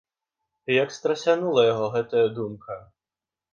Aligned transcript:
Як 0.83 0.89
страсянула 0.95 1.61
яго 1.73 1.85
гэтая 1.99 2.25
думка! 2.41 2.83